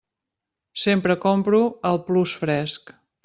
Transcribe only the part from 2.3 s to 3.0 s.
Fresc.